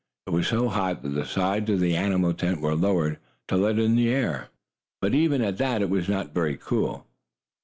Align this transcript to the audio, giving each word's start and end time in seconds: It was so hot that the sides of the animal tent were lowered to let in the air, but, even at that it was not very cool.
It 0.25 0.31
was 0.31 0.47
so 0.47 0.67
hot 0.67 1.03
that 1.03 1.09
the 1.09 1.25
sides 1.25 1.69
of 1.69 1.79
the 1.79 1.95
animal 1.95 2.33
tent 2.33 2.59
were 2.59 2.73
lowered 2.73 3.19
to 3.47 3.55
let 3.55 3.77
in 3.77 3.95
the 3.95 4.09
air, 4.09 4.47
but, 4.99 5.13
even 5.13 5.43
at 5.43 5.59
that 5.59 5.83
it 5.83 5.91
was 5.91 6.09
not 6.09 6.33
very 6.33 6.57
cool. 6.57 7.05